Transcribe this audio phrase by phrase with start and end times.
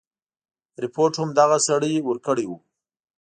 [0.83, 2.57] رپوټ هم دغه سړي ورکړی وو.